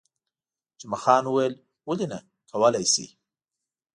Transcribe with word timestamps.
جمعه 0.79 0.99
خان 1.03 1.23
وویل، 1.25 1.53
ولې 1.87 2.05
نه، 2.11 2.19
کولای 2.51 2.85
شئ. 2.93 3.05